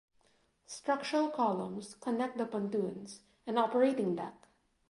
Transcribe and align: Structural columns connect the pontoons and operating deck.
Structural 0.65 1.29
columns 1.29 1.93
connect 1.93 2.39
the 2.39 2.47
pontoons 2.47 3.19
and 3.45 3.59
operating 3.59 4.15
deck. 4.15 4.47